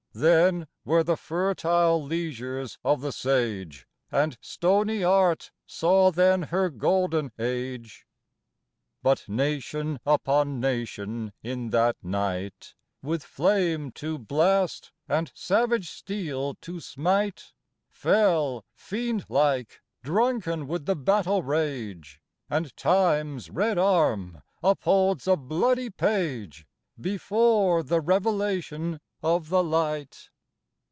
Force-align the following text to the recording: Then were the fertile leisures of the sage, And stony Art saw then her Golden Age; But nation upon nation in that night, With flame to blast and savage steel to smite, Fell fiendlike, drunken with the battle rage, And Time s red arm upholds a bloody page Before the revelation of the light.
Then 0.13 0.67
were 0.83 1.05
the 1.05 1.15
fertile 1.15 2.03
leisures 2.03 2.77
of 2.83 2.99
the 2.99 3.13
sage, 3.13 3.87
And 4.11 4.37
stony 4.41 5.05
Art 5.05 5.51
saw 5.65 6.11
then 6.11 6.41
her 6.41 6.69
Golden 6.69 7.31
Age; 7.39 8.05
But 9.01 9.23
nation 9.29 10.01
upon 10.05 10.59
nation 10.59 11.31
in 11.41 11.69
that 11.69 11.95
night, 12.03 12.75
With 13.01 13.23
flame 13.23 13.89
to 14.03 14.17
blast 14.19 14.91
and 15.07 15.31
savage 15.33 15.89
steel 15.89 16.55
to 16.55 16.81
smite, 16.81 17.53
Fell 17.89 18.65
fiendlike, 18.77 19.79
drunken 20.03 20.67
with 20.67 20.87
the 20.87 20.95
battle 20.97 21.41
rage, 21.41 22.19
And 22.49 22.75
Time 22.75 23.37
s 23.37 23.49
red 23.49 23.77
arm 23.77 24.41
upholds 24.61 25.25
a 25.25 25.37
bloody 25.37 25.89
page 25.89 26.67
Before 26.99 27.81
the 27.81 28.01
revelation 28.01 28.99
of 29.23 29.49
the 29.49 29.63
light. 29.63 30.29